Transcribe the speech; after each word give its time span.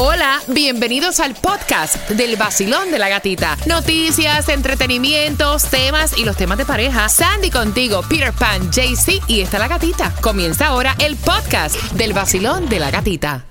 Hola, 0.00 0.40
bienvenidos 0.46 1.18
al 1.18 1.34
podcast 1.34 2.08
del 2.10 2.36
vacilón 2.36 2.92
de 2.92 3.00
la 3.00 3.08
gatita. 3.08 3.56
Noticias, 3.66 4.48
entretenimientos, 4.48 5.64
temas 5.64 6.16
y 6.16 6.24
los 6.24 6.36
temas 6.36 6.56
de 6.56 6.64
pareja. 6.64 7.08
Sandy 7.08 7.50
contigo, 7.50 8.02
Peter 8.08 8.32
Pan, 8.32 8.70
JC 8.70 9.20
y 9.26 9.40
está 9.40 9.58
la 9.58 9.66
gatita. 9.66 10.14
Comienza 10.20 10.68
ahora 10.68 10.94
el 11.00 11.16
podcast 11.16 11.74
del 11.94 12.12
vacilón 12.12 12.68
de 12.68 12.78
la 12.78 12.92
gatita. 12.92 13.44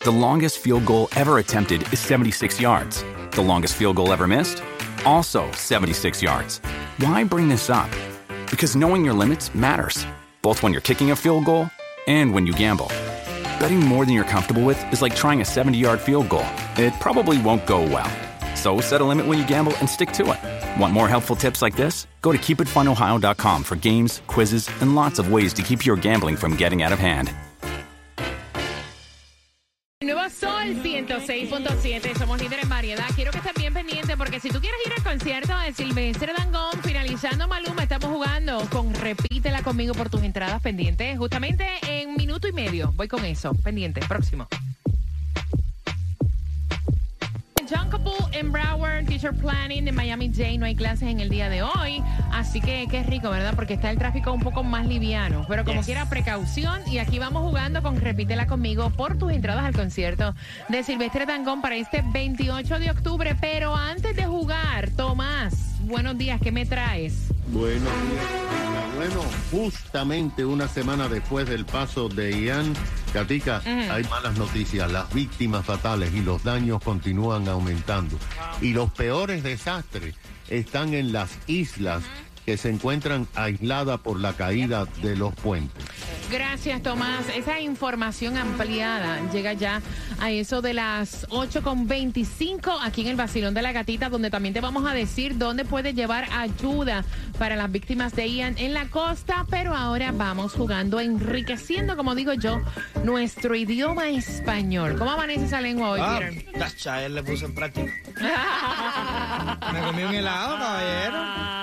The 0.00 0.10
longest 0.10 0.58
field 0.58 0.84
goal 0.86 1.08
ever 1.14 1.38
attempted 1.38 1.82
is 1.92 2.00
76 2.00 2.60
yards. 2.60 3.04
The 3.36 3.42
longest 3.44 3.76
field 3.76 3.94
goal 3.94 4.12
ever 4.12 4.26
missed? 4.26 4.60
Also 5.04 5.44
76 5.52 6.20
yards. 6.20 6.60
Why 6.98 7.22
bring 7.22 7.48
this 7.48 7.70
up? 7.70 7.88
Because 8.50 8.76
knowing 8.76 9.04
your 9.04 9.14
limits 9.14 9.54
matters, 9.54 10.04
both 10.42 10.64
when 10.64 10.72
you're 10.72 10.82
kicking 10.82 11.12
a 11.12 11.16
field 11.16 11.44
goal 11.44 11.70
and 12.08 12.34
when 12.34 12.44
you 12.44 12.54
gamble. 12.54 12.90
Betting 13.62 13.78
more 13.78 14.04
than 14.04 14.12
you're 14.12 14.24
comfortable 14.24 14.64
with 14.64 14.92
is 14.92 15.02
like 15.02 15.14
trying 15.14 15.40
a 15.40 15.44
70 15.44 15.78
yard 15.78 16.00
field 16.00 16.28
goal. 16.28 16.48
It 16.76 16.92
probably 16.98 17.40
won't 17.40 17.64
go 17.64 17.82
well. 17.82 18.10
So 18.56 18.80
set 18.80 19.00
a 19.00 19.04
limit 19.04 19.24
when 19.24 19.38
you 19.38 19.46
gamble 19.46 19.72
and 19.78 19.88
stick 19.88 20.10
to 20.18 20.32
it. 20.32 20.80
Want 20.80 20.92
more 20.92 21.08
helpful 21.08 21.36
tips 21.36 21.62
like 21.62 21.76
this? 21.76 22.08
Go 22.22 22.32
to 22.32 22.38
keepitfunohio.com 22.38 23.62
for 23.62 23.76
games, 23.76 24.20
quizzes, 24.26 24.68
and 24.80 24.96
lots 24.96 25.20
of 25.20 25.30
ways 25.30 25.52
to 25.52 25.62
keep 25.62 25.86
your 25.86 25.94
gambling 25.94 26.34
from 26.34 26.56
getting 26.56 26.82
out 26.82 26.92
of 26.92 26.98
hand. 26.98 27.30
Nuevo 30.02 30.28
Sol 30.28 30.82
106.7, 30.82 32.18
somos 32.18 32.40
líderes 32.40 32.64
en 32.64 32.68
variedad. 32.68 33.06
Quiero 33.14 33.30
que 33.30 33.38
estén 33.38 33.54
bien 33.56 33.72
pendientes 33.72 34.16
porque 34.16 34.40
si 34.40 34.50
tú 34.50 34.60
quieres 34.60 34.80
ir 34.84 34.92
al 34.92 35.04
concierto 35.04 35.56
de 35.56 35.72
Silvestre 35.72 36.32
Dangón, 36.36 36.82
finalizando 37.12 37.46
Maluma, 37.46 37.82
estamos 37.82 38.08
jugando 38.10 38.66
con 38.70 38.94
Repítela 38.94 39.62
conmigo 39.62 39.92
por 39.92 40.08
tus 40.08 40.22
entradas 40.22 40.62
pendientes. 40.62 41.18
Justamente 41.18 41.66
en 41.86 42.14
minuto 42.14 42.48
y 42.48 42.52
medio. 42.52 42.90
Voy 42.96 43.06
con 43.06 43.22
eso. 43.26 43.52
Pendiente. 43.54 44.00
Próximo. 44.08 44.48
Kapoor 47.90 48.34
en 48.34 48.52
Broward, 48.52 49.04
Teacher 49.04 49.34
Planning 49.34 49.84
de 49.84 49.92
Miami 49.92 50.28
J. 50.28 50.58
No 50.58 50.64
hay 50.64 50.74
clases 50.74 51.08
en 51.08 51.20
el 51.20 51.28
día 51.28 51.50
de 51.50 51.62
hoy. 51.62 52.02
Así 52.32 52.60
que 52.60 52.86
qué 52.90 53.02
rico, 53.02 53.28
¿verdad? 53.28 53.54
Porque 53.54 53.74
está 53.74 53.90
el 53.90 53.98
tráfico 53.98 54.32
un 54.32 54.40
poco 54.40 54.62
más 54.62 54.86
liviano. 54.86 55.44
Pero 55.48 55.64
como 55.64 55.82
quiera, 55.82 56.08
precaución. 56.08 56.80
Y 56.86 56.98
aquí 56.98 57.18
vamos 57.18 57.42
jugando 57.42 57.82
con 57.82 58.00
Repítela 58.00 58.46
conmigo 58.46 58.90
por 58.90 59.18
tus 59.18 59.32
entradas 59.32 59.64
al 59.64 59.74
concierto 59.74 60.34
de 60.68 60.82
Silvestre 60.82 61.26
Dangón 61.26 61.60
para 61.60 61.76
este 61.76 62.02
28 62.02 62.78
de 62.78 62.90
octubre. 62.90 63.36
Pero 63.40 63.74
antes 63.74 64.16
de 64.16 64.24
jugar, 64.24 64.90
Tomás, 64.90 65.71
buenos 65.92 66.16
días. 66.16 66.40
¿Qué 66.40 66.50
me 66.50 66.64
traes? 66.64 67.28
Buenos 67.48 67.82
días. 67.82 68.96
Bueno, 68.96 69.20
justamente 69.50 70.44
una 70.44 70.66
semana 70.66 71.06
después 71.08 71.46
del 71.46 71.66
paso 71.66 72.08
de 72.08 72.40
Ian, 72.40 72.72
Katica, 73.12 73.60
hay 73.64 74.02
malas 74.04 74.38
noticias. 74.38 74.90
Las 74.90 75.12
víctimas 75.12 75.66
fatales 75.66 76.14
y 76.14 76.22
los 76.22 76.42
daños 76.44 76.82
continúan 76.82 77.46
aumentando. 77.46 78.16
Y 78.62 78.72
los 78.72 78.90
peores 78.90 79.42
desastres 79.42 80.14
están 80.48 80.94
en 80.94 81.12
las 81.12 81.30
islas 81.46 82.02
que 82.46 82.56
se 82.56 82.70
encuentran 82.70 83.28
aisladas 83.34 84.00
por 84.00 84.18
la 84.18 84.32
caída 84.32 84.86
de 85.02 85.14
los 85.14 85.34
puentes. 85.34 85.84
Gracias, 86.32 86.82
Tomás. 86.82 87.28
Esa 87.36 87.60
información 87.60 88.38
ampliada 88.38 89.20
llega 89.32 89.52
ya 89.52 89.82
a 90.18 90.30
eso 90.30 90.62
de 90.62 90.72
las 90.72 91.28
8.25 91.28 92.78
aquí 92.82 93.02
en 93.02 93.08
el 93.08 93.16
Basilón 93.16 93.52
de 93.52 93.60
la 93.60 93.72
Gatita, 93.72 94.08
donde 94.08 94.30
también 94.30 94.54
te 94.54 94.62
vamos 94.62 94.90
a 94.90 94.94
decir 94.94 95.36
dónde 95.36 95.66
puedes 95.66 95.94
llevar 95.94 96.26
ayuda 96.32 97.04
para 97.38 97.54
las 97.54 97.70
víctimas 97.70 98.14
de 98.16 98.30
Ian 98.30 98.56
en 98.56 98.72
la 98.72 98.86
costa. 98.88 99.44
Pero 99.50 99.74
ahora 99.76 100.10
vamos 100.12 100.54
jugando, 100.54 101.00
enriqueciendo, 101.00 101.96
como 101.98 102.14
digo 102.14 102.32
yo, 102.32 102.62
nuestro 103.04 103.54
idioma 103.54 104.08
español. 104.08 104.96
¿Cómo 104.96 105.10
amanece 105.10 105.44
esa 105.44 105.60
lengua 105.60 105.90
hoy, 105.90 106.00
Ah, 106.02 106.18
Peter? 106.18 106.52
tacha, 106.58 107.04
él 107.04 107.14
le 107.14 107.22
puso 107.22 107.44
en 107.44 107.54
práctica. 107.54 107.92
Me 109.72 109.80
comí 109.82 110.02
un 110.04 110.14
helado, 110.14 110.56
caballero. 110.56 111.61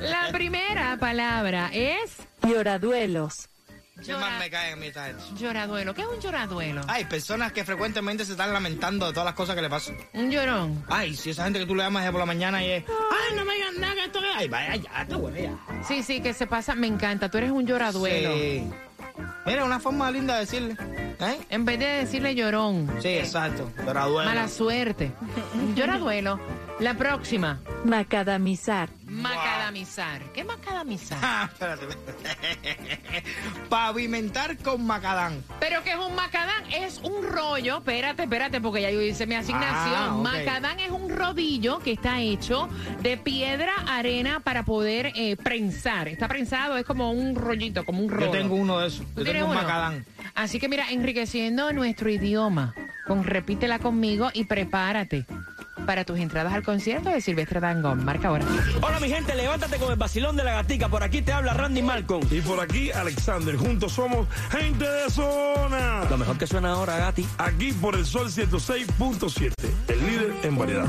La 0.00 0.28
primera 0.32 0.96
palabra 0.98 1.70
es 1.72 2.16
Lloraduelos. 2.46 3.48
¿Qué 4.04 4.12
más 4.12 4.38
me 4.40 4.50
cae 4.50 4.72
en 4.72 4.80
mi 4.80 4.90
tarde? 4.90 5.14
lloraduelo. 5.38 5.94
¿Qué 5.94 6.02
es 6.02 6.08
un 6.08 6.20
lloraduelo? 6.20 6.82
Hay 6.88 7.04
personas 7.04 7.52
que 7.52 7.64
frecuentemente 7.64 8.24
se 8.24 8.32
están 8.32 8.52
lamentando 8.52 9.06
de 9.06 9.12
todas 9.12 9.24
las 9.24 9.34
cosas 9.34 9.54
que 9.54 9.62
le 9.62 9.70
pasan. 9.70 9.96
Un 10.14 10.30
llorón. 10.30 10.84
Ay, 10.88 11.14
si 11.14 11.30
esa 11.30 11.44
gente 11.44 11.60
que 11.60 11.66
tú 11.66 11.74
le 11.76 11.84
llamas 11.84 12.10
por 12.10 12.18
la 12.18 12.26
mañana 12.26 12.62
y 12.64 12.70
es, 12.72 12.84
ay, 12.88 13.36
no 13.36 13.44
me 13.44 13.54
digan 13.54 13.80
nada 13.80 13.94
que 13.94 14.04
esto 14.04 14.20
que... 14.20 14.26
Ay, 14.34 14.48
vaya 14.48 14.76
ya, 14.76 15.06
te 15.06 15.14
huele 15.14 15.42
ya. 15.44 15.84
Sí, 15.86 16.02
sí, 16.02 16.20
que 16.20 16.34
se 16.34 16.46
pasa. 16.46 16.74
Me 16.74 16.88
encanta. 16.88 17.30
Tú 17.30 17.38
eres 17.38 17.52
un 17.52 17.66
lloraduelo. 17.66 18.32
Sí. 18.34 18.68
Mira, 19.46 19.64
una 19.64 19.78
forma 19.78 20.10
linda 20.10 20.34
de 20.34 20.40
decirle. 20.40 20.76
¿Eh? 21.20 21.38
En 21.50 21.64
vez 21.64 21.78
de 21.78 21.86
decirle 21.86 22.34
llorón. 22.34 22.92
Sí, 23.00 23.08
exacto. 23.08 23.70
Lloraduelo. 23.86 24.28
Mala 24.28 24.48
suerte. 24.48 25.12
Lloraduelo. 25.76 26.40
La 26.80 26.94
próxima. 26.94 27.60
Macadamizar. 27.84 28.88
Macadamizar. 29.06 30.20
¿Qué 30.32 30.42
macadamizar? 30.42 31.18
Ah, 31.22 31.48
espérate. 31.52 31.86
Pavimentar 33.68 34.58
con 34.58 34.84
macadán. 34.84 35.42
Pero 35.60 35.84
que 35.84 35.90
es 35.92 35.96
un 35.96 36.14
macadán, 36.16 36.64
es 36.72 36.98
un 36.98 37.22
rollo. 37.22 37.78
Espérate, 37.78 38.24
espérate, 38.24 38.60
porque 38.60 38.82
ya 38.82 38.90
yo 38.90 39.00
hice 39.00 39.24
mi 39.26 39.36
asignación. 39.36 39.94
Ah. 39.94 40.18
Macadán 40.20 40.80
es 40.80 40.90
un 40.90 41.10
rodillo 41.10 41.78
que 41.78 41.92
está 41.92 42.20
hecho 42.20 42.68
de 43.02 43.16
piedra, 43.18 43.72
arena 43.86 44.40
para 44.40 44.64
poder 44.64 45.12
eh, 45.14 45.36
prensar. 45.36 46.08
Está 46.08 46.26
prensado, 46.26 46.76
es 46.76 46.84
como 46.84 47.12
un 47.12 47.36
rollito, 47.36 47.84
como 47.84 48.02
un 48.02 48.10
rollo. 48.10 48.26
Yo 48.26 48.32
tengo 48.32 48.56
uno 48.56 48.80
de 48.80 48.88
esos. 48.88 49.06
¿Tú 49.14 49.18
Yo 49.18 49.24
tienes 49.24 49.42
tengo 49.42 49.46
un 49.46 49.52
uno? 49.52 49.62
macadán. 49.62 50.04
Así 50.34 50.58
que 50.58 50.68
mira, 50.68 50.90
enriqueciendo 50.90 51.72
nuestro 51.72 52.10
idioma, 52.10 52.74
con 53.06 53.22
repítela 53.22 53.78
conmigo 53.78 54.30
y 54.34 54.44
prepárate 54.44 55.24
para 55.84 56.04
tus 56.04 56.18
entradas 56.18 56.52
al 56.52 56.62
concierto 56.62 57.10
de 57.10 57.20
Silvestre 57.20 57.60
Dangón. 57.60 58.04
Marca 58.04 58.28
ahora. 58.28 58.44
Hola 58.80 59.00
mi 59.00 59.08
gente, 59.08 59.34
levántate 59.34 59.76
con 59.76 59.90
el 59.90 59.98
vacilón 59.98 60.36
de 60.36 60.44
la 60.44 60.52
gatica. 60.52 60.88
Por 60.88 61.02
aquí 61.02 61.22
te 61.22 61.32
habla 61.32 61.54
Randy 61.54 61.82
Malcolm. 61.82 62.26
Y 62.30 62.40
por 62.40 62.60
aquí, 62.60 62.90
Alexander. 62.90 63.56
Juntos 63.56 63.92
somos 63.92 64.26
gente 64.50 64.88
de 64.88 65.10
zona. 65.10 66.04
Lo 66.08 66.16
mejor 66.16 66.38
que 66.38 66.46
suena 66.46 66.72
ahora, 66.72 66.96
Gati. 66.98 67.26
Aquí 67.38 67.72
por 67.72 67.94
el 67.94 68.04
Sol 68.04 68.28
106.7. 68.28 69.52
El 69.88 70.06
líder 70.06 70.34
en 70.42 70.58
variedad. 70.58 70.86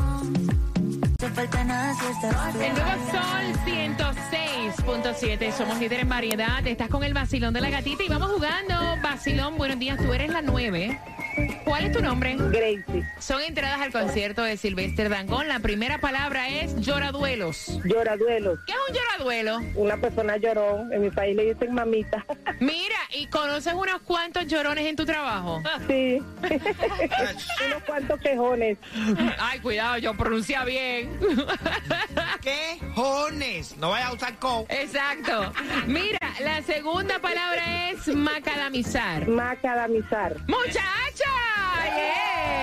El 1.20 2.74
nuevo 2.74 2.92
Sol 3.12 3.46
106.7. 3.66 5.52
Somos 5.52 5.80
líderes 5.80 6.04
en 6.04 6.10
variedad. 6.10 6.66
Estás 6.66 6.90
con 6.90 7.04
el 7.04 7.14
vacilón 7.14 7.54
de 7.54 7.62
la 7.62 7.70
gatita 7.70 8.04
y 8.04 8.10
vamos 8.10 8.32
jugando. 8.32 8.76
Vacilón, 9.02 9.58
buenos 9.58 9.80
días. 9.80 9.98
Tú 9.98 10.14
eres 10.14 10.30
la 10.30 10.42
9. 10.42 11.15
¿Cuál 11.64 11.86
es 11.86 11.92
tu 11.92 12.02
nombre? 12.02 12.36
Gracie, 12.38 13.04
Son 13.20 13.42
entradas 13.42 13.82
al 13.82 13.92
concierto 13.92 14.44
de 14.44 14.56
Silvestre 14.58 15.10
Dangón. 15.10 15.48
La 15.48 15.60
primera 15.60 15.98
palabra 16.00 16.48
es 16.50 16.76
lloraduelos. 16.80 17.80
lloraduelos. 17.84 18.60
¿Qué 18.66 18.72
es 18.74 18.78
un 18.90 18.96
lloraduelo? 18.96 19.60
Una 19.76 19.98
persona 19.98 20.38
llorón, 20.38 20.94
en 20.94 21.02
mi 21.02 21.10
país 21.10 21.36
le 21.36 21.54
dicen 21.54 21.74
mamita. 21.74 22.26
Mira, 22.60 22.96
¿y 23.14 23.28
conoces 23.28 23.74
unos 23.74 24.02
cuantos 24.04 24.48
llorones 24.48 24.86
en 24.86 24.96
tu 24.96 25.06
trabajo? 25.06 25.62
Sí, 25.88 26.22
unos 27.66 27.84
cuantos 27.86 28.20
quejones. 28.22 28.78
Ay, 29.40 29.60
cuidado, 29.60 29.98
yo 29.98 30.14
pronuncia 30.16 30.64
bien. 30.64 31.10
¿Qué 32.42 32.80
jones? 32.96 33.76
No 33.78 33.90
vaya 33.90 34.08
a 34.08 34.14
usar 34.14 34.36
co. 34.38 34.66
Exacto. 34.70 35.52
Mira, 35.88 36.20
la 36.42 36.62
segunda 36.62 37.20
palabra 37.20 37.90
es 37.90 38.08
macadamizar. 38.08 39.28
Macadamizar. 39.28 40.38
¡Muchacha! 40.48 40.82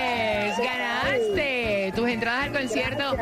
¡Yes! 0.03 0.57
¡Ganaste! 0.57 1.93
Tus 1.95 2.09
entradas 2.09 2.45
al 2.45 2.53
concierto 2.53 3.15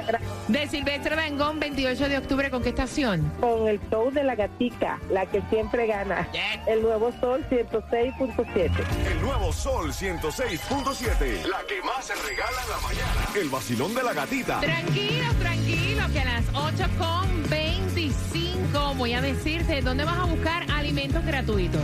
de 0.48 0.68
Silvestre 0.68 1.16
Dangón, 1.16 1.60
28 1.60 2.10
de 2.10 2.18
octubre. 2.18 2.50
¿Con 2.50 2.64
qué 2.64 2.70
estación? 2.70 3.32
Con 3.40 3.68
el 3.68 3.80
show 3.90 4.10
de 4.12 4.24
la 4.24 4.34
gatica, 4.36 5.00
la 5.10 5.26
que 5.26 5.42
siempre 5.50 5.88
gana. 5.88 6.30
El 6.68 6.82
nuevo 6.82 7.12
sol 7.20 7.46
106.7. 7.50 8.72
El 9.12 9.22
nuevo 9.22 9.52
Sol 9.52 9.92
106.7. 9.92 11.46
La 11.48 11.60
que 11.68 11.82
más 11.84 12.06
se 12.06 12.16
regala 12.16 12.62
en 12.64 12.70
la 12.70 12.78
mañana. 12.82 13.28
El 13.36 13.50
vacilón 13.50 13.94
de 13.94 14.04
la 14.04 14.14
gatita. 14.14 14.62
Tranquilo, 14.62 15.26
tranquilo, 15.40 16.06
que 16.14 16.22
a 16.22 16.26
las 16.26 16.46
8.25 16.54 18.96
voy 18.98 19.14
a 19.14 19.22
decirte 19.22 19.82
dónde 19.82 20.06
vas 20.06 20.18
a 20.18 20.24
buscar 20.26 20.64
alimentos 20.72 21.24
gratuitos. 21.26 21.82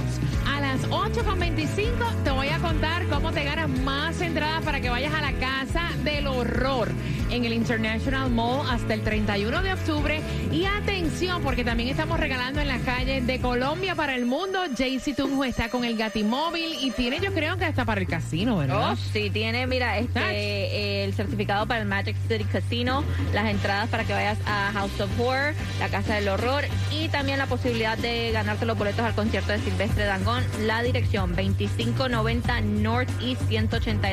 A 0.47 0.61
las 0.61 0.81
8.25 0.89 2.23
te 2.23 2.31
voy 2.31 2.47
a 2.49 2.57
contar 2.59 2.96
cómo 3.09 3.31
te 3.31 3.43
ganas 3.43 3.69
más 3.69 4.19
entradas 4.21 4.63
para 4.63 4.81
que 4.81 4.89
vayas 4.89 5.13
a 5.13 5.21
la 5.21 5.31
casa 5.33 5.89
del 6.03 6.27
horror. 6.27 6.89
En 7.31 7.45
el 7.45 7.53
International 7.53 8.29
Mall 8.29 8.69
hasta 8.69 8.93
el 8.93 9.01
31 9.01 9.61
de 9.61 9.73
octubre. 9.73 10.21
Y 10.51 10.65
atención, 10.65 11.41
porque 11.43 11.63
también 11.63 11.89
estamos 11.89 12.19
regalando 12.19 12.61
en 12.61 12.67
la 12.67 12.79
calle 12.79 13.21
de 13.21 13.39
Colombia 13.39 13.95
para 13.95 14.15
el 14.15 14.25
mundo. 14.25 14.59
Jaycee 14.77 15.13
Tunjo 15.13 15.43
está 15.43 15.69
con 15.69 15.83
el 15.83 15.97
Gatimóvil 15.97 16.77
y 16.81 16.91
tiene, 16.91 17.19
yo 17.19 17.33
creo 17.33 17.57
que 17.57 17.65
hasta 17.65 17.85
para 17.85 18.01
el 18.01 18.07
casino, 18.07 18.57
¿verdad? 18.57 18.93
Oh, 18.93 18.95
sí, 18.95 19.29
tiene, 19.29 19.67
mira, 19.67 19.97
este, 19.97 20.19
eh, 20.19 21.03
el 21.03 21.13
certificado 21.13 21.65
para 21.65 21.81
el 21.81 21.87
Magic 21.87 22.15
City 22.27 22.43
Casino, 22.45 23.03
las 23.33 23.49
entradas 23.49 23.89
para 23.89 24.03
que 24.03 24.13
vayas 24.13 24.37
a 24.45 24.71
House 24.73 24.99
of 24.99 25.19
Horror, 25.19 25.53
la 25.79 25.89
Casa 25.89 26.15
del 26.15 26.27
Horror 26.27 26.65
y 26.91 27.09
también 27.09 27.37
la 27.37 27.47
posibilidad 27.47 27.97
de 27.97 28.31
ganarte 28.31 28.65
los 28.65 28.77
boletos 28.77 29.05
al 29.05 29.13
concierto 29.13 29.51
de 29.51 29.59
Silvestre 29.59 30.05
Dangón. 30.05 30.43
La 30.61 30.81
dirección 30.81 31.35
2590 31.35 32.61
North 32.61 33.09
East 33.21 33.41
180 33.47 34.11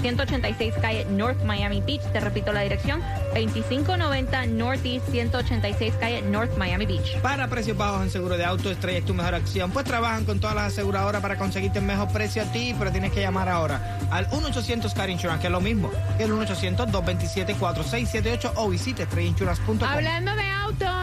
186 0.00 0.74
calle 0.80 1.04
North 1.06 1.42
Miami 1.44 1.80
Beach. 1.80 2.02
Te 2.12 2.20
repito 2.20 2.52
la 2.52 2.60
dirección, 2.60 3.00
2590 3.34 4.46
Northeast 4.46 5.08
186 5.10 5.94
calle 5.98 6.22
North 6.22 6.56
Miami 6.56 6.86
Beach. 6.86 7.20
Para 7.20 7.48
precios 7.48 7.76
bajos 7.76 8.02
en 8.02 8.10
seguro 8.10 8.36
de 8.36 8.44
auto, 8.44 8.70
Estrella 8.70 8.98
es 8.98 9.04
tu 9.04 9.14
mejor 9.14 9.34
acción. 9.34 9.70
Pues 9.70 9.84
trabajan 9.84 10.24
con 10.24 10.40
todas 10.40 10.56
las 10.56 10.72
aseguradoras 10.72 11.22
para 11.22 11.36
conseguirte 11.36 11.78
el 11.78 11.84
mejor 11.84 12.08
precio 12.08 12.42
a 12.42 12.46
ti, 12.46 12.74
pero 12.78 12.90
tienes 12.92 13.12
que 13.12 13.20
llamar 13.20 13.48
ahora 13.48 13.98
al 14.10 14.28
1-800 14.30 14.92
Car 14.92 15.10
Insurance, 15.10 15.40
que 15.40 15.46
es 15.48 15.52
lo 15.52 15.60
mismo, 15.60 15.90
que 16.16 16.24
el 16.24 16.32
1-800-227-4678 16.32 18.52
o 18.56 18.68
visite 18.68 19.04
estrellainsurance.com. 19.04 19.82
Hablando 19.82 20.34
de 20.34 20.42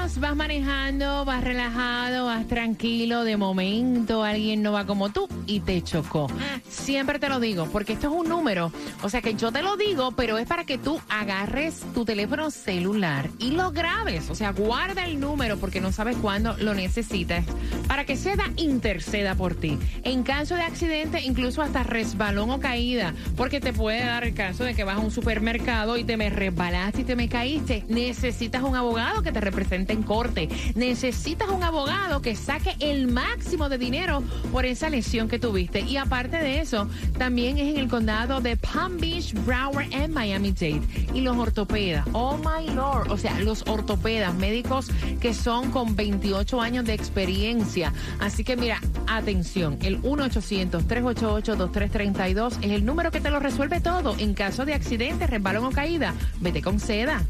vas 0.04 0.36
manejando, 0.36 1.24
vas 1.24 1.42
relajado, 1.42 2.26
vas 2.26 2.46
tranquilo, 2.48 3.24
de 3.24 3.38
momento 3.38 4.24
alguien 4.24 4.62
no 4.62 4.74
va 4.74 4.86
como 4.86 5.12
tú 5.12 5.30
y 5.48 5.62
te 5.62 5.82
chocó. 5.82 6.28
Siempre 6.68 7.20
te 7.20 7.30
lo 7.30 7.40
digo, 7.40 7.68
porque 7.72 7.94
esto 7.94 8.08
es 8.08 8.14
un 8.14 8.28
número. 8.28 8.72
O 9.02 9.10
sea 9.10 9.22
que 9.22 9.36
yo 9.36 9.52
te 9.54 9.62
lo 9.62 9.78
digo, 9.78 10.12
pero 10.12 10.38
es 10.38 10.46
para 10.46 10.66
que 10.66 10.78
tú 10.78 11.00
agarres 11.08 11.86
tu 11.94 12.04
teléfono 12.04 12.52
celular 12.52 13.30
y 13.40 13.52
lo 13.52 13.72
grabes. 13.72 14.30
O 14.30 14.36
sea, 14.36 14.52
guarda 14.52 15.06
el 15.06 15.22
número 15.22 15.58
porque 15.58 15.80
no 15.80 15.94
sabes 15.94 16.18
cuándo 16.18 16.58
lo 16.58 16.74
necesitas 16.74 17.46
para 17.88 18.06
que 18.06 18.18
Seda 18.18 18.52
interceda 18.58 19.36
por 19.36 19.56
ti. 19.56 19.80
En 20.04 20.24
caso 20.24 20.56
de 20.56 20.64
accidente, 20.64 21.22
incluso 21.22 21.62
hasta 21.62 21.84
resbalón 21.84 22.50
o 22.52 22.60
caída, 22.60 23.14
porque 23.38 23.62
te 23.62 23.72
puede 23.72 24.04
dar 24.04 24.26
el 24.26 24.34
caso 24.34 24.66
de 24.66 24.76
que 24.76 24.84
vas 24.84 24.98
a 24.98 25.00
un 25.00 25.12
supermercado 25.12 25.96
y 25.96 26.04
te 26.04 26.18
me 26.18 26.30
resbalaste 26.30 27.02
y 27.02 27.06
te 27.06 27.16
me 27.16 27.30
caíste. 27.30 27.86
Necesitas 27.88 28.64
un 28.64 28.76
abogado 28.76 29.24
que 29.24 29.32
te 29.32 29.40
represente 29.40 29.93
en 29.94 30.04
corte. 30.04 30.50
Necesitas 30.76 31.50
un 31.50 31.64
abogado 31.64 32.22
que 32.22 32.36
saque 32.36 32.76
el 32.80 33.08
máximo 33.08 33.70
de 33.70 33.78
dinero 33.78 34.24
por 34.52 34.66
esa 34.66 34.90
lesión 34.90 35.28
que 35.28 35.40
tuviste. 35.40 35.82
Y 35.82 35.98
aparte 35.98 36.38
de 36.38 36.60
eso, 36.60 36.88
también 37.18 37.58
es 37.58 37.70
en 37.70 37.80
el 37.80 37.88
condado 37.88 38.42
de 38.42 38.58
Palm 38.58 38.98
Beach, 38.98 39.34
Broward 39.46 39.92
y 39.92 40.08
Miami-Dade. 40.08 40.82
Y 41.14 41.22
los 41.22 41.38
ortopedas, 41.38 42.06
oh 42.14 42.38
my 42.38 42.70
lord, 42.74 43.12
o 43.12 43.18
sea, 43.18 43.40
los 43.40 43.64
ortopedas, 43.68 44.34
médicos 44.36 44.90
que 45.20 45.34
son 45.34 45.72
con 45.72 45.96
28 45.96 46.62
años 46.62 46.86
de 46.86 46.94
experiencia. 46.94 47.92
Así 48.20 48.44
que 48.44 48.56
mira, 48.56 48.80
atención, 49.08 49.80
el 49.82 50.00
1-800-388-2332 50.02 52.58
es 52.62 52.72
el 52.72 52.86
número 52.86 53.12
que 53.12 53.22
te 53.22 53.30
lo 53.30 53.40
resuelve 53.40 53.80
todo. 53.82 54.16
En 54.18 54.34
caso 54.34 54.66
de 54.66 54.74
accidente, 54.74 55.28
resbalón 55.28 55.66
o 55.66 55.72
caída, 55.72 56.16
vete 56.40 56.62
con 56.62 56.80
seda. 56.80 57.22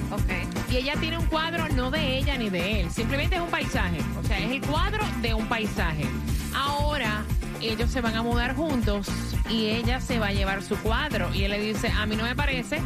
Y 0.71 0.77
ella 0.77 0.93
tiene 0.99 1.17
un 1.17 1.25
cuadro 1.25 1.67
no 1.69 1.91
de 1.91 2.17
ella 2.17 2.37
ni 2.37 2.49
de 2.49 2.79
él, 2.81 2.89
simplemente 2.89 3.35
es 3.35 3.41
un 3.41 3.49
paisaje. 3.49 3.97
O 4.17 4.25
sea, 4.25 4.39
es 4.39 4.49
el 4.49 4.61
cuadro 4.61 5.03
de 5.21 5.33
un 5.33 5.45
paisaje. 5.47 6.05
Ahora 6.55 7.23
ellos 7.59 7.91
se 7.91 7.99
van 7.99 8.15
a 8.15 8.23
mudar 8.23 8.55
juntos 8.55 9.07
y 9.49 9.67
ella 9.67 9.99
se 9.99 10.19
va 10.19 10.27
a 10.27 10.31
llevar 10.31 10.63
su 10.63 10.77
cuadro. 10.77 11.33
Y 11.33 11.43
él 11.43 11.51
le 11.51 11.59
dice, 11.59 11.89
a 11.89 12.05
mí 12.05 12.15
no 12.15 12.23
me 12.23 12.33
parece, 12.35 12.81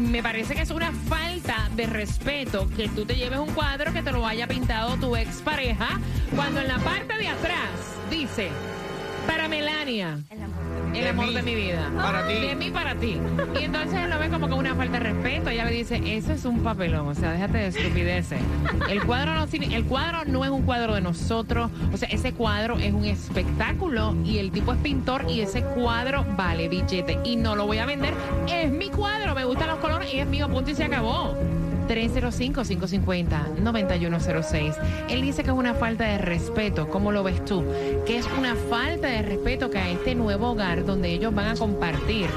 me 0.00 0.22
parece 0.22 0.54
que 0.54 0.62
es 0.62 0.70
una 0.70 0.90
falta 0.90 1.68
de 1.76 1.86
respeto 1.86 2.66
que 2.76 2.88
tú 2.88 3.04
te 3.04 3.14
lleves 3.14 3.38
un 3.38 3.52
cuadro 3.52 3.92
que 3.92 4.02
te 4.02 4.10
lo 4.10 4.26
haya 4.26 4.48
pintado 4.48 4.96
tu 4.96 5.16
expareja, 5.16 6.00
cuando 6.34 6.60
en 6.60 6.68
la 6.68 6.78
parte 6.78 7.18
de 7.18 7.28
atrás 7.28 7.70
dice, 8.10 8.48
para 9.26 9.48
Melania. 9.48 10.18
El 10.96 11.04
De 11.04 11.10
amor 11.10 11.26
mí, 11.26 11.34
de 11.34 11.42
mi 11.42 11.54
vida. 11.54 11.90
para 11.96 12.26
ti. 12.26 12.34
De 12.34 12.54
mí 12.56 12.70
para 12.70 12.94
ti. 12.94 13.18
Y 13.60 13.64
entonces 13.64 13.98
él 14.00 14.10
lo 14.10 14.18
ve 14.18 14.28
como 14.28 14.48
que 14.48 14.54
una 14.54 14.74
falta 14.74 14.98
de 14.98 15.12
respeto. 15.12 15.50
Ella 15.50 15.64
le 15.64 15.72
dice, 15.72 16.00
eso 16.16 16.32
es 16.32 16.44
un 16.44 16.60
papelón. 16.60 17.06
O 17.08 17.14
sea, 17.14 17.32
déjate 17.32 17.58
de 17.58 17.66
estupideces. 17.68 18.40
El 18.88 19.04
cuadro 19.04 19.34
no, 19.34 19.44
el 19.44 19.84
cuadro 19.84 20.24
no 20.26 20.44
es 20.44 20.50
un 20.50 20.62
cuadro 20.62 20.94
de 20.94 21.00
nosotros. 21.00 21.70
O 21.92 21.96
sea, 21.96 22.08
ese 22.08 22.32
cuadro 22.32 22.78
es 22.78 22.92
un 22.92 23.04
espectáculo 23.04 24.14
y 24.24 24.38
el 24.38 24.50
tipo 24.50 24.72
es 24.72 24.78
pintor 24.78 25.26
y 25.28 25.40
ese 25.40 25.62
cuadro 25.62 26.24
vale 26.36 26.68
billete. 26.68 27.18
Y 27.24 27.36
no 27.36 27.56
lo 27.56 27.66
voy 27.66 27.78
a 27.78 27.86
vender. 27.86 28.14
Es 28.50 28.70
mi 28.70 28.88
cuadro. 28.88 29.34
Me 29.34 29.44
gustan 29.44 29.68
los 29.68 29.78
colores 29.78 30.12
y 30.12 30.18
es 30.18 30.26
mío. 30.26 30.48
Punto 30.48 30.70
y 30.70 30.74
se 30.74 30.84
acabó. 30.84 31.34
305-550-9106. 31.86 34.74
Él 35.08 35.22
dice 35.22 35.42
que 35.42 35.50
es 35.50 35.56
una 35.56 35.74
falta 35.74 36.04
de 36.04 36.18
respeto. 36.18 36.88
¿Cómo 36.88 37.12
lo 37.12 37.22
ves 37.22 37.44
tú? 37.44 37.64
Que 38.06 38.18
es 38.18 38.26
una 38.38 38.54
falta 38.54 39.08
de 39.08 39.22
respeto 39.22 39.70
que 39.70 39.78
a 39.78 39.90
este 39.90 40.14
nuevo 40.14 40.50
hogar 40.50 40.84
donde 40.84 41.10
ellos 41.10 41.34
van 41.34 41.48
a 41.48 41.56
compartir. 41.56 42.28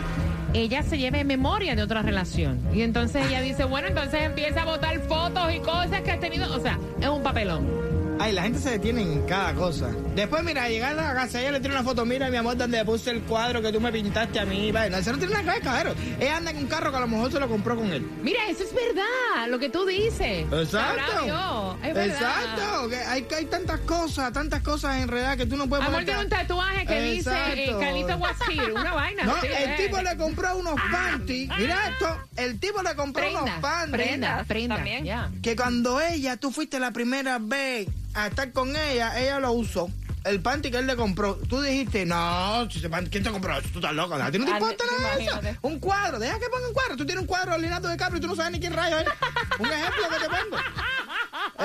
Ella 0.53 0.81
se 0.81 0.97
lleve 0.97 1.23
memoria 1.23 1.75
de 1.75 1.83
otra 1.83 2.01
relación. 2.01 2.59
Y 2.73 2.81
entonces 2.81 3.27
ella 3.27 3.41
dice, 3.41 3.65
bueno, 3.65 3.87
entonces 3.87 4.23
empieza 4.23 4.63
a 4.63 4.65
botar 4.65 4.99
fotos 5.01 5.53
y 5.53 5.59
cosas 5.59 6.01
que 6.01 6.11
has 6.11 6.19
tenido. 6.19 6.51
O 6.55 6.59
sea, 6.59 6.79
es 6.99 7.07
un 7.07 7.21
papelón. 7.21 7.88
Ay, 8.21 8.33
la 8.33 8.43
gente 8.43 8.59
se 8.59 8.71
detiene 8.71 9.01
en 9.01 9.25
cada 9.25 9.53
cosa. 9.55 9.91
Después, 10.13 10.43
mira, 10.43 10.67
llegar 10.67 10.91
a 10.91 10.95
la 10.95 11.13
casa, 11.13 11.39
ella 11.39 11.51
le 11.53 11.61
tira 11.61 11.73
una 11.73 11.83
foto, 11.83 12.05
mira, 12.05 12.29
mi 12.29 12.35
amor, 12.35 12.57
donde 12.57 12.83
puse 12.83 13.11
el 13.11 13.21
cuadro 13.21 13.61
que 13.61 13.71
tú 13.71 13.79
me 13.79 13.93
pintaste 13.93 14.39
a 14.39 14.45
mí. 14.45 14.73
Vaya, 14.73 14.89
no, 14.89 14.97
eso 14.97 15.13
no 15.13 15.17
tiene 15.19 15.31
nada 15.31 15.45
que 15.45 15.51
ver, 15.51 15.61
caballero. 15.61 15.95
Ella 16.19 16.35
anda 16.35 16.51
en 16.51 16.57
un 16.57 16.67
carro 16.67 16.91
que 16.91 16.97
a 16.97 16.99
lo 16.99 17.07
mejor 17.07 17.31
se 17.31 17.39
lo 17.39 17.47
compró 17.47 17.77
con 17.77 17.93
él. 17.93 18.05
Mira, 18.21 18.39
eso 18.49 18.63
es 18.65 18.73
verdad, 18.73 19.47
lo 19.47 19.57
que 19.57 19.69
tú 19.69 19.85
dices. 19.85 20.45
Exacto. 20.51 21.77
Es 21.81 21.93
verdad. 21.93 22.17
Exacto. 22.17 22.89
Que 22.89 22.97
hay, 22.97 23.21
que 23.21 23.35
hay 23.35 23.45
tantas 23.45 23.79
cosas, 23.81 24.33
tantas 24.33 24.61
cosas 24.63 25.01
en 25.01 25.07
realidad 25.07 25.37
que 25.37 25.45
tú 25.45 25.55
no 25.55 25.69
puedes 25.69 25.85
Amor 25.85 26.03
tiene 26.03 26.19
un 26.19 26.29
tatuaje 26.29 26.85
que 26.85 27.01
dice 27.01 27.29
eh, 27.29 27.69
Exacto. 27.69 27.79
Calito 27.79 28.19
here, 28.49 28.73
una 28.73 28.93
vaina. 28.93 29.23
No, 29.23 29.39
sí, 29.39 29.47
el 29.47 29.69
eh. 29.69 29.75
tipo 29.77 30.01
le 30.01 30.17
compró 30.17 30.57
unos 30.57 30.75
panties. 30.91 31.49
Mira 31.57 31.87
esto, 31.87 32.17
el 32.35 32.59
tipo 32.59 32.81
le 32.81 32.95
compró 32.95 33.23
Prenda, 33.23 33.43
unos 33.43 33.59
panties. 33.59 33.91
prenda, 33.91 34.43
prenda, 34.45 34.75
también. 34.75 35.41
Que 35.41 35.55
cuando 35.55 36.01
ella, 36.01 36.35
tú 36.35 36.51
fuiste 36.51 36.79
la 36.79 36.91
primera 36.91 37.39
vez 37.39 37.87
a 38.13 38.27
estar 38.27 38.51
con 38.51 38.75
ella, 38.75 39.19
ella 39.19 39.39
lo 39.39 39.51
usó. 39.53 39.89
El 40.25 40.41
panty 40.41 40.69
que 40.69 40.77
él 40.79 40.85
le 40.87 40.97
compró, 40.97 41.35
tú 41.47 41.61
dijiste, 41.61 42.05
no, 42.05 42.67
¿quién 43.09 43.23
te 43.23 43.31
compró 43.31 43.57
eso? 43.57 43.69
Tú 43.71 43.79
estás 43.79 43.93
loca, 43.93 44.23
¿a 44.23 44.29
ti 44.29 44.37
no 44.37 44.45
te 44.45 44.51
Ah, 44.51 44.57
importa 44.59 44.83
nada 44.99 45.15
de 45.15 45.23
eso? 45.23 45.39
Un 45.61 45.79
cuadro, 45.79 46.19
deja 46.19 46.37
que 46.39 46.49
ponga 46.49 46.67
un 46.67 46.73
cuadro. 46.73 46.97
Tú 46.97 47.05
tienes 47.05 47.21
un 47.21 47.27
cuadro 47.27 47.53
de 47.53 47.59
Leonardo 47.59 47.89
DiCaprio 47.89 48.17
y 48.17 48.21
tú 48.21 48.27
no 48.27 48.35
sabes 48.35 48.51
ni 48.51 48.59
quién 48.59 48.73
rayo 48.73 48.99
es. 48.99 49.07
Un 49.59 49.71
ejemplo 49.71 50.09
que 50.09 50.19
te 50.19 50.25
pongo. 50.29 50.57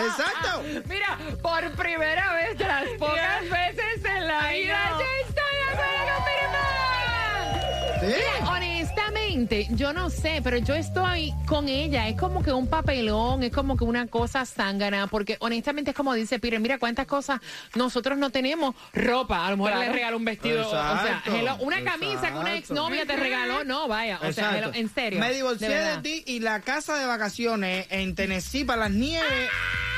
Exacto. 0.07 0.63
Mira, 0.89 1.19
por 1.43 1.73
primera 1.73 2.33
vez 2.35 2.57
de 2.57 2.65
las 2.65 2.85
pocas 2.99 3.43
veces 3.43 4.05
en 4.05 4.27
la 4.29 4.49
vida, 4.51 4.91
yo 5.01 5.05
estoy 5.29 5.45
Piripán. 6.25 8.01
Sí. 8.01 8.45
Honestamente, 9.15 9.69
yo 9.71 9.93
no 9.93 10.11
sé, 10.11 10.41
pero 10.43 10.57
yo 10.59 10.75
estoy 10.75 11.33
con 11.47 11.69
ella. 11.69 12.09
Es 12.09 12.17
como 12.17 12.43
que 12.43 12.53
un 12.53 12.67
papelón, 12.67 13.45
es 13.45 13.53
como 13.53 13.77
que 13.77 13.85
una 13.85 14.09
cosa 14.09 14.45
zángana, 14.45 15.07
porque 15.07 15.37
honestamente 15.39 15.93
es 15.93 15.97
como 15.97 16.15
dice 16.15 16.41
Pire, 16.41 16.59
mira 16.59 16.79
cuántas 16.79 17.07
cosas 17.07 17.41
nosotros 17.77 18.19
no 18.19 18.31
tenemos. 18.31 18.75
Ropa, 18.93 19.47
a 19.47 19.51
lo 19.51 19.57
mejor 19.59 19.71
Claro. 19.73 19.87
le 19.87 19.93
regaló 19.93 20.17
un 20.17 20.25
vestido, 20.25 20.67
o 20.67 20.71
sea, 20.71 21.23
hello, 21.27 21.57
una 21.61 21.83
camisa 21.85 22.33
que 22.33 22.39
una 22.39 22.57
exnovia 22.57 23.07
te 23.07 23.15
regaló, 23.17 23.63
no, 23.63 23.87
vaya, 23.87 24.19
o 24.23 24.33
sea, 24.33 24.59
hello, 24.59 24.73
en 24.75 24.93
serio. 24.93 25.21
Me 25.21 25.33
divorcié 25.33 25.69
de, 25.69 25.75
verdad. 25.75 26.03
ti 26.03 26.25
y 26.27 26.41
la 26.41 26.61
casa 26.61 26.97
de 26.99 27.07
vacaciones 27.07 27.87
en 27.91 28.15
Tennessee 28.17 28.65
para 28.65 28.81
las 28.83 28.91
nieves. 28.91 29.51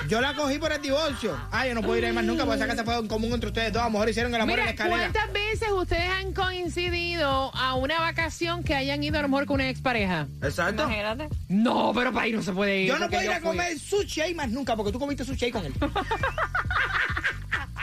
Yo 0.09 0.21
la 0.21 0.35
cogí 0.35 0.59
por 0.59 0.71
el 0.73 0.81
divorcio. 0.81 1.37
Ah, 1.51 1.67
yo 1.67 1.75
no 1.75 1.83
puedo 1.83 1.97
ir 1.99 2.05
ahí 2.07 2.13
más 2.13 2.25
nunca 2.25 2.45
porque 2.45 2.59
esa 2.59 2.67
casa 2.69 2.85
fue 2.85 2.97
en 2.97 3.09
común 3.09 3.33
entre 3.33 3.49
ustedes 3.49 3.73
dos. 3.73 3.83
A 3.83 3.87
lo 3.87 3.91
mejor 3.93 4.09
hicieron 4.09 4.35
el 4.35 4.41
amor 4.41 4.59
en 4.59 4.65
la 4.67 4.73
Mira, 4.73 4.85
escalera. 4.85 5.11
¿cuántas 5.13 5.33
veces 5.33 5.69
ustedes 5.71 6.09
han 6.11 6.33
coincidido 6.33 7.55
a 7.55 7.75
una 7.75 7.99
vacación 8.01 8.63
que 8.63 8.75
hayan 8.75 9.03
ido 9.03 9.19
a 9.19 9.23
lo 9.23 9.29
mejor 9.29 9.47
con 9.47 9.55
una 9.57 9.69
expareja? 9.69 10.27
Exacto. 10.43 10.85
Imagínate. 10.85 11.29
No, 11.49 11.93
pero 11.95 12.13
para 12.13 12.27
ahí 12.27 12.33
no 12.33 12.43
se 12.43 12.53
puede 12.53 12.83
ir. 12.83 12.89
Yo 12.89 12.99
no 12.99 13.09
puedo 13.09 13.23
ir 13.25 13.33
a 13.33 13.41
comer 13.41 13.79
sushi 13.79 14.21
ahí 14.21 14.35
más 14.35 14.49
nunca 14.51 14.77
porque 14.77 14.93
tú 14.93 14.99
comiste 15.01 15.25
sushi 15.25 15.47
ahí 15.47 15.53
con 15.53 15.65
él. 15.67 15.75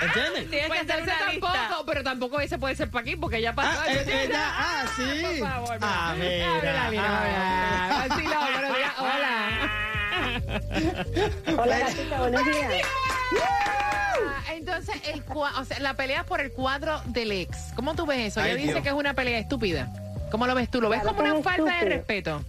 ¿Entiendes? 0.01 0.50
Tienes 0.50 0.68
Pues 0.68 0.82
que 0.82 0.92
hacer 0.92 1.03
una 1.03 1.13
tampoco, 1.18 1.53
lista. 1.53 1.75
pero 1.86 2.03
tampoco 2.03 2.39
ese 2.42 2.58
puede 2.58 2.75
ser 2.75 2.89
para 2.89 3.03
aquí 3.03 3.15
porque 3.15 3.42
ya 3.42 3.53
pasó. 3.56 3.80
Ah, 3.82 3.86
eh, 3.94 4.03
eh, 4.06 4.27
ya, 4.30 4.51
ah, 4.53 4.86
sí. 4.98 5.22
Por 5.39 5.48
favor, 5.50 5.77
Ah, 5.82 6.15
mira, 6.20 6.56
Abre 6.56 6.74
la 6.74 6.89
línea, 6.89 7.06
ah. 7.08 7.96
abre. 7.96 8.10
Vacilón, 8.10 8.51
buenos 8.53 8.77
días, 8.77 8.92
hola. 9.00 9.72
Hola, 11.57 11.79
gatita, 11.79 12.19
buenos 12.19 12.45
días. 12.45 12.71
Ah, 13.41 14.43
Entonces, 14.53 14.95
el 15.07 15.25
cua- 15.25 15.51
o 15.59 15.65
sea, 15.65 15.79
la 15.79 15.93
pelea 15.95 16.25
por 16.25 16.41
el 16.41 16.51
cuadro 16.51 17.01
del 17.05 17.31
ex. 17.31 17.71
¿Cómo 17.75 17.95
tú 17.95 18.05
ves 18.05 18.19
eso? 18.27 18.41
Ay, 18.41 18.51
Ella 18.51 18.57
dice 18.57 18.71
Dios. 18.73 18.83
que 18.83 18.89
es 18.89 18.95
una 18.95 19.13
pelea 19.13 19.39
estúpida. 19.39 19.91
¿Cómo 20.31 20.47
lo 20.47 20.55
ves 20.55 20.69
tú? 20.69 20.81
¿Lo 20.81 20.89
ves 20.89 21.01
Claro 21.01 21.15
como 21.17 21.29
una 21.31 21.41
falta 21.43 21.77
de 21.77 21.85
respeto? 21.85 22.43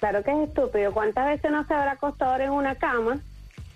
Claro 0.00 0.22
que 0.22 0.30
es 0.30 0.48
estúpido. 0.48 0.92
¿Cuántas 0.92 1.26
veces 1.26 1.50
no 1.50 1.66
se 1.66 1.74
habrá 1.74 1.92
acostado 1.92 2.32
ahora 2.32 2.44
en 2.44 2.50
una 2.50 2.74
cama 2.76 3.18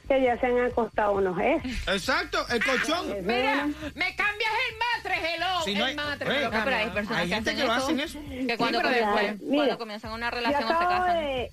que 0.08 0.22
ya 0.22 0.38
se 0.38 0.46
han 0.46 0.60
acostado 0.66 1.12
unos 1.14 1.36
ex? 1.40 1.88
Exacto, 1.88 2.38
el 2.50 2.64
colchón. 2.64 3.08
Mira, 3.26 3.66
me 3.66 4.14
cambias 4.14 4.52
el 4.70 4.76
matre, 4.78 5.34
hello. 5.34 5.62
Si 5.64 5.74
no 5.74 5.80
el 5.80 5.86
hay- 5.90 5.94
matre. 5.96 6.30
Oye, 6.30 6.38
pero 6.38 6.54
hay 6.54 6.60
cambias. 6.62 6.92
personas 6.92 7.18
Hay 7.22 7.28
que 7.28 7.34
gente 7.34 7.50
hacen 7.50 7.56
que 7.60 7.64
eso, 7.64 7.72
hacen 7.72 8.00
eso. 8.00 8.18
Que 8.46 8.56
cuando, 8.56 8.80
comienzan, 8.82 9.38
cuando 10.00 10.14
una 10.14 10.30
relación 10.30 10.68
se 10.68 10.74
acabo 10.74 10.88
casan. 10.88 11.16
de... 11.20 11.52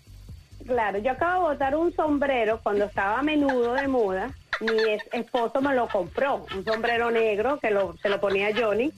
Claro, 0.70 1.00
yo 1.00 1.12
acabo 1.14 1.48
de 1.50 1.54
botar 1.56 1.76
un 1.76 1.96
sombrero 1.96 2.60
cuando 2.62 2.86
estaba 2.86 3.18
a 3.18 3.24
menudo 3.24 3.74
de 3.74 3.88
moda. 3.88 4.30
Mi 4.60 4.78
ex 4.92 5.04
esposo 5.14 5.62
me 5.62 5.74
lo 5.74 5.88
compró, 5.88 6.46
un 6.56 6.64
sombrero 6.64 7.10
negro 7.10 7.58
que 7.60 7.72
lo, 7.72 7.98
se 7.98 8.08
lo 8.08 8.20
ponía 8.22 8.52
Johnny. 8.56 8.92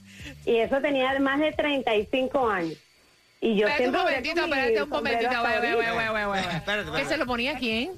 Y 0.46 0.58
eso 0.58 0.82
tenía 0.82 1.18
más 1.20 1.40
de 1.40 1.54
35 1.54 2.50
años. 2.50 2.78
Y 3.40 3.56
yo 3.56 3.68
Espérate 3.68 3.90
un 3.98 4.04
momentito, 4.04 4.42
espérate 4.44 4.84
un 4.84 4.90
momentito. 4.90 5.30
hasta 5.30 5.44
Wey, 5.44 5.60
wey, 5.62 5.62
wey, 5.62 5.86
ahorita. 5.88 5.96
wey, 5.98 6.10
wey, 6.10 6.25
wey. 6.25 6.40
Espérate, 6.42 6.80
espérate. 6.82 7.04
¿Que 7.04 7.06
se 7.06 7.18
lo 7.18 7.25
ponía 7.25 7.58
quién? 7.58 7.92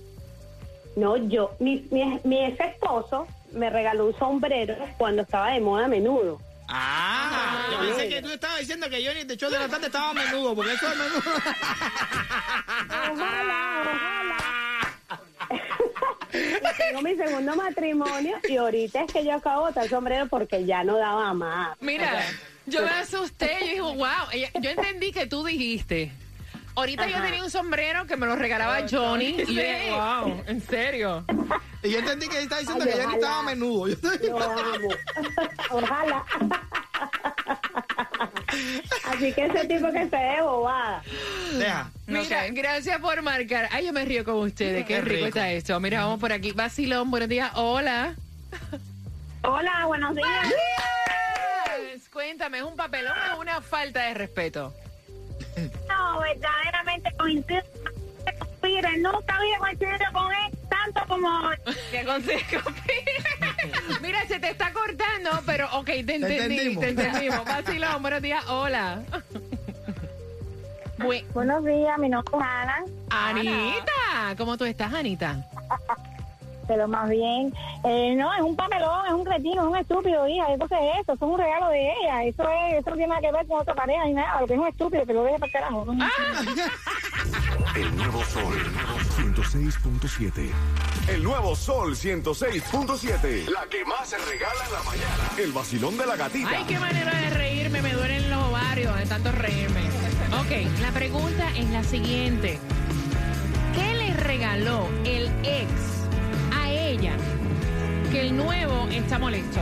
No, 0.95 1.17
yo, 1.17 1.55
mi, 1.59 1.87
mi, 1.89 2.19
mi 2.23 2.45
ex 2.45 2.59
esposo 2.59 3.27
me 3.53 3.71
regaló 3.71 4.05
un 4.05 4.15
sombrero 4.19 4.75
cuando 4.99 5.23
estaba 5.23 5.49
de 5.51 5.59
moda 5.61 5.85
a 5.85 5.87
menudo. 5.87 6.39
Ah, 6.67 7.67
yo 7.71 7.79
pensé 7.79 8.07
que 8.09 8.21
tú 8.21 8.29
estabas 8.29 8.59
diciendo 8.59 8.89
que 8.89 9.05
Johnny 9.05 9.25
de 9.25 9.35
show 9.35 9.49
de 9.49 9.59
la 9.59 9.67
tarde 9.67 9.87
estaba 9.87 10.11
a 10.11 10.13
menudo, 10.13 10.55
porque 10.55 10.73
eso 10.73 10.87
es 10.91 10.97
menudo. 10.97 11.21
Ojalá, 13.13 13.81
ojalá. 13.81 14.93
Tengo 16.77 17.01
mi 17.17 17.25
segundo 17.25 17.55
matrimonio 17.55 18.37
y 18.47 18.57
ahorita 18.57 19.03
es 19.03 19.13
que 19.13 19.23
yo 19.23 19.33
acabo 19.35 19.61
de 19.65 19.67
botar 19.69 19.83
el 19.83 19.89
sombrero 19.89 20.27
porque 20.27 20.65
ya 20.65 20.83
no 20.83 20.97
daba 20.97 21.33
más. 21.33 21.77
Mira, 21.79 22.23
yo 22.65 22.81
me 22.83 22.89
asusté. 22.91 23.51
Yo 23.59 23.65
dije, 23.67 23.81
wow. 23.81 24.07
Ella- 24.31 24.51
yo 24.59 24.69
entendí 24.71 25.11
que 25.11 25.27
tú 25.27 25.43
dijiste. 25.43 26.11
Ahorita 26.75 27.05
yo 27.07 27.17
Ajá. 27.17 27.25
tenía 27.25 27.43
un 27.43 27.51
sombrero 27.51 28.07
que 28.07 28.17
me 28.17 28.25
lo 28.25 28.35
regalaba 28.35 28.79
Johnny. 28.89 29.35
Y 29.47 29.53
yo 29.53 29.61
dije, 29.61 29.91
wow, 29.91 30.43
¿en 30.47 30.59
serio? 30.61 31.23
Y 31.83 31.91
yo 31.91 31.99
entendí 31.99 32.27
que 32.27 32.39
estaba 32.41 32.61
diciendo 32.61 32.83
Ay, 32.83 32.91
que 32.91 32.97
Johnny 32.97 33.05
ojalá. 33.15 33.21
estaba 33.21 33.39
a 33.39 33.43
menudo. 33.43 33.87
Yo 33.87 33.93
estoy- 33.93 34.27
Lo 34.29 34.39
amo. 34.41 34.89
Ojalá. 35.69 36.25
Así 39.05 39.33
que 39.33 39.45
ese 39.45 39.67
tipo 39.67 39.91
que 39.91 40.09
se 40.09 40.15
ve 40.15 40.41
bobada. 40.41 41.01
Deja. 41.57 41.91
Mira, 42.07 42.47
gracias 42.49 42.99
por 42.99 43.21
marcar. 43.21 43.67
Ay, 43.71 43.85
yo 43.87 43.93
me 43.93 44.05
río 44.05 44.23
con 44.23 44.35
ustedes. 44.35 44.85
Qué, 44.85 44.95
Qué 44.95 45.01
rico, 45.01 45.15
rico. 45.15 45.27
está 45.27 45.51
esto. 45.51 45.79
Mira, 45.79 46.01
vamos 46.03 46.19
por 46.19 46.31
aquí. 46.31 46.51
Vacilón, 46.51 47.09
buenos 47.11 47.29
días. 47.29 47.51
Hola. 47.55 48.15
Hola, 49.43 49.85
buenos 49.87 50.15
días. 50.15 50.53
Pues, 51.65 52.09
Cuéntame, 52.09 52.59
¿es 52.59 52.63
un 52.63 52.75
papelón 52.75 53.17
o 53.35 53.39
una 53.39 53.61
falta 53.61 54.03
de 54.03 54.13
respeto? 54.13 54.73
No, 55.87 56.19
verdaderamente 56.19 57.11
coincido. 57.17 57.61
Mire, 58.61 58.97
nunca 58.99 59.35
había 59.35 59.57
coincidido 59.57 60.11
con 60.13 60.31
él 60.31 60.57
tanto 60.69 61.01
como 61.07 61.49
¿Qué 61.91 62.05
consejo? 62.05 62.61
Mira, 64.01 64.25
se 64.27 64.39
te 64.39 64.49
está 64.49 64.71
cortando, 64.73 65.31
pero 65.45 65.67
ok, 65.79 65.85
te 65.85 65.99
entendí, 65.99 66.35
entendimos. 66.37 66.81
te 66.83 66.89
entendimos. 66.89 67.45
Vacilón, 67.45 68.01
buenos 68.01 68.21
días. 68.21 68.45
Hola. 68.47 69.01
Bu- 70.97 71.23
Buenos 71.33 71.65
días, 71.65 71.97
mi 71.99 72.07
nombre 72.09 72.31
es 72.37 72.41
Ana, 72.43 72.83
Anita, 73.09 74.35
¿cómo 74.37 74.57
tú 74.57 74.63
estás, 74.65 74.93
Anita? 74.93 75.45
pero 76.65 76.87
más 76.87 77.09
bien, 77.09 77.53
eh, 77.83 78.15
no, 78.15 78.33
es 78.33 78.41
un 78.41 78.55
papelón, 78.55 79.05
es 79.05 79.11
un 79.11 79.25
cretino, 79.25 79.63
es 79.63 79.67
un 79.67 79.75
estúpido, 79.75 80.25
hija, 80.29 80.45
entonces 80.53 80.77
eso, 81.01 81.11
eso 81.11 81.25
es 81.25 81.31
un 81.33 81.37
regalo 81.37 81.67
de 81.69 81.91
ella, 81.91 82.23
eso 82.23 82.43
es, 82.49 82.75
eso 82.75 82.89
no 82.91 82.95
tiene 82.95 83.07
nada 83.09 83.19
que 83.19 83.31
ver 83.33 83.45
con 83.47 83.59
otra 83.59 83.75
pareja 83.75 84.05
ni 84.05 84.13
nada, 84.13 84.39
lo 84.39 84.47
que 84.47 84.53
es 84.53 84.59
un 84.61 84.67
estúpido, 84.67 85.05
que 85.05 85.13
lo 85.13 85.23
deje 85.25 85.39
para 85.39 85.47
el 85.47 85.51
carajo. 85.51 85.85
El 87.75 87.95
nuevo 87.97 88.23
Sol 88.23 88.53
106.7. 89.17 90.51
El 91.07 91.21
nuevo 91.21 91.55
Sol 91.55 91.95
106.7. 91.95 93.47
La 93.49 93.65
que 93.69 93.83
más 93.83 94.07
se 94.09 94.17
regala 94.17 94.65
en 94.65 94.71
la 94.71 94.81
mañana. 94.83 95.29
El 95.37 95.51
vacilón 95.51 95.97
de 95.97 96.05
la 96.05 96.15
gatita. 96.15 96.49
Ay, 96.49 96.63
qué 96.65 96.79
manera 96.79 97.13
de 97.13 97.29
reírme, 97.31 97.81
me 97.81 97.91
duelen 97.91 98.29
los 98.29 98.41
ovarios 98.43 98.97
de 98.97 99.05
tanto 99.05 99.33
reírme. 99.33 99.81
Ok, 100.39 100.51
la 100.81 100.91
pregunta 100.91 101.49
es 101.57 101.69
la 101.71 101.83
siguiente. 101.83 102.57
¿Qué 103.75 103.93
le 103.95 104.13
regaló 104.13 104.87
el 105.03 105.27
ex 105.43 105.69
a 106.55 106.71
ella 106.71 107.17
que 108.11 108.21
el 108.21 108.37
nuevo 108.37 108.87
está 108.87 109.19
molesto? 109.19 109.59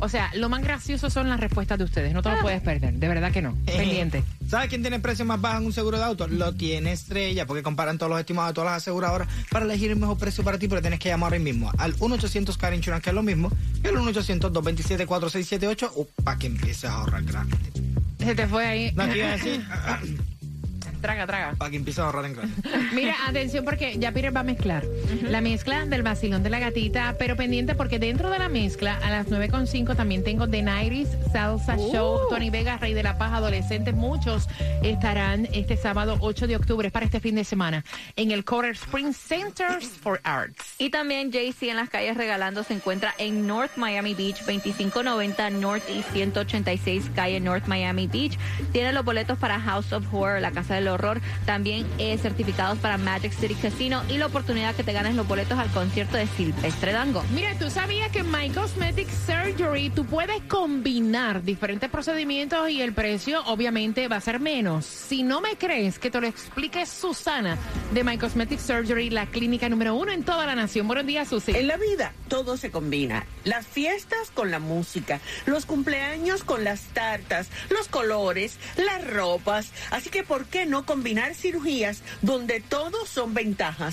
O 0.00 0.08
sea, 0.08 0.30
lo 0.34 0.48
más 0.48 0.62
gracioso 0.62 1.10
son 1.10 1.28
las 1.28 1.40
respuestas 1.40 1.78
de 1.78 1.84
ustedes. 1.84 2.12
No 2.12 2.22
te 2.22 2.30
lo 2.30 2.40
puedes 2.40 2.60
perder, 2.60 2.94
de 2.94 3.08
verdad 3.08 3.32
que 3.32 3.42
no. 3.42 3.54
Pendiente. 3.66 4.22
¿Sabes 4.48 4.68
quién 4.68 4.82
tiene 4.82 4.96
el 4.96 5.02
precio 5.02 5.24
más 5.24 5.40
bajo 5.40 5.58
en 5.58 5.66
un 5.66 5.72
seguro 5.72 5.98
de 5.98 6.04
auto? 6.04 6.26
Lo 6.28 6.54
tiene 6.54 6.92
Estrella, 6.92 7.46
porque 7.46 7.62
comparan 7.62 7.98
todos 7.98 8.10
los 8.10 8.20
estimados 8.20 8.50
de 8.50 8.54
todas 8.54 8.72
las 8.72 8.82
aseguradoras 8.82 9.28
para 9.50 9.64
elegir 9.64 9.90
el 9.90 9.96
mejor 9.96 10.16
precio 10.18 10.42
para 10.44 10.58
ti, 10.58 10.68
pero 10.68 10.80
tienes 10.80 11.00
que 11.00 11.08
llamar 11.08 11.32
ahora 11.32 11.42
mismo 11.42 11.70
al 11.78 11.94
1-800-CAR 11.96 12.74
Insurance, 12.74 13.02
que 13.02 13.10
es 13.10 13.14
lo 13.14 13.22
mismo, 13.22 13.50
que 13.82 13.88
el 13.88 13.96
1-800-227-4678, 13.96 15.90
o 15.96 16.06
para 16.24 16.38
que 16.38 16.46
empieces 16.46 16.84
a 16.84 16.94
ahorrar 16.94 17.24
grande. 17.24 17.56
Se 18.18 18.34
te 18.34 18.46
fue 18.46 18.66
ahí. 18.66 18.92
No, 18.94 19.08
te 19.08 19.18
iba 19.18 19.28
a 19.28 19.32
decir, 19.32 19.64
Traga, 21.00 21.26
traga. 21.26 21.52
para 21.56 21.70
que 21.70 21.76
empieces 21.76 22.00
a 22.00 22.06
ahorrar 22.06 22.24
en 22.26 22.34
grande. 22.34 22.54
Mira, 22.92 23.14
atención 23.26 23.64
porque 23.64 23.98
ya 23.98 24.12
Peter 24.12 24.34
va 24.34 24.40
a 24.40 24.44
mezclar 24.44 24.84
la 25.22 25.40
mezcla 25.40 25.86
del 25.86 26.02
vacilón 26.02 26.42
de 26.42 26.50
la 26.50 26.58
gatita, 26.58 27.16
pero 27.18 27.36
pendiente 27.36 27.74
porque 27.74 27.98
dentro 27.98 28.30
de 28.30 28.38
la 28.38 28.48
mezcla 28.48 28.98
a 29.02 29.10
las 29.10 29.28
9.5 29.28 29.96
también 29.96 30.24
tengo 30.24 30.48
The 30.48 30.62
Nighties 30.62 31.08
Salsa 31.32 31.76
Show, 31.76 32.28
Tony 32.30 32.50
Vega, 32.50 32.76
Rey 32.78 32.94
de 32.94 33.02
la 33.02 33.18
Paz, 33.18 33.32
adolescentes, 33.32 33.94
muchos 33.94 34.48
estarán 34.82 35.48
este 35.52 35.76
sábado 35.76 36.16
8 36.20 36.46
de 36.46 36.56
octubre 36.56 36.90
para 36.90 37.06
este 37.06 37.20
fin 37.20 37.34
de 37.34 37.44
semana 37.44 37.84
en 38.16 38.30
el 38.30 38.44
Coral 38.44 38.72
Spring 38.72 39.12
Centers 39.12 39.88
for 39.88 40.20
Arts. 40.24 40.74
Y 40.78 40.90
también 40.90 41.30
JC 41.30 41.64
en 41.64 41.76
las 41.76 41.90
calles 41.90 42.16
regalando 42.16 42.64
se 42.64 42.74
encuentra 42.74 43.14
en 43.18 43.46
North 43.46 43.76
Miami 43.76 44.14
Beach, 44.14 44.38
2590 44.38 45.50
North 45.50 45.82
y 45.88 46.02
186 46.02 47.10
calle 47.14 47.40
North 47.40 47.66
Miami 47.66 48.06
Beach. 48.06 48.38
Tiene 48.72 48.92
los 48.92 49.04
boletos 49.04 49.38
para 49.38 49.60
House 49.60 49.92
of 49.92 50.04
Horror, 50.12 50.40
la 50.40 50.50
casa 50.50 50.74
del 50.74 50.87
del 50.88 50.94
Horror, 50.94 51.20
también 51.44 51.86
eh, 51.98 52.16
certificados 52.18 52.78
para 52.78 52.98
Magic 52.98 53.32
City 53.32 53.54
Casino 53.54 54.02
y 54.08 54.18
la 54.18 54.26
oportunidad 54.26 54.74
que 54.74 54.84
te 54.84 54.92
ganes 54.92 55.14
los 55.14 55.26
boletos 55.26 55.58
al 55.58 55.70
concierto 55.70 56.16
de 56.16 56.26
Silvestre 56.26 56.92
Dango. 56.92 57.22
Mira, 57.34 57.54
tú 57.58 57.70
sabías 57.70 58.10
que 58.10 58.20
en 58.20 58.30
My 58.30 58.50
Cosmetic 58.50 59.08
Surgery 59.08 59.90
tú 59.90 60.04
puedes 60.04 60.42
combinar 60.42 61.42
diferentes 61.42 61.90
procedimientos 61.90 62.70
y 62.70 62.80
el 62.82 62.92
precio 62.92 63.42
obviamente 63.46 64.08
va 64.08 64.16
a 64.16 64.20
ser 64.20 64.40
menos. 64.40 64.84
Si 64.84 65.22
no 65.22 65.40
me 65.40 65.56
crees, 65.56 65.98
que 65.98 66.10
te 66.10 66.20
lo 66.20 66.26
explique 66.26 66.86
Susana 66.86 67.56
de 67.92 68.04
My 68.04 68.18
Cosmetic 68.18 68.58
Surgery, 68.58 69.10
la 69.10 69.26
clínica 69.26 69.68
número 69.68 69.94
uno 69.94 70.12
en 70.12 70.22
toda 70.22 70.46
la 70.46 70.54
nación. 70.54 70.86
Buenos 70.86 71.06
días, 71.06 71.28
Susi. 71.28 71.52
En 71.52 71.68
la 71.68 71.76
vida 71.76 72.12
todo 72.28 72.56
se 72.56 72.70
combina. 72.70 73.26
Las 73.44 73.66
fiestas 73.66 74.30
con 74.32 74.50
la 74.50 74.58
música, 74.58 75.20
los 75.46 75.66
cumpleaños 75.66 76.44
con 76.44 76.64
las 76.64 76.82
tartas, 76.94 77.48
los 77.70 77.88
colores, 77.88 78.56
las 78.76 79.06
ropas. 79.10 79.72
Así 79.90 80.10
que, 80.10 80.22
¿por 80.22 80.46
qué 80.46 80.66
no 80.78 80.86
combinar 80.86 81.34
cirugías 81.34 82.02
donde 82.22 82.60
todos 82.60 83.08
son 83.08 83.34
ventajas? 83.34 83.86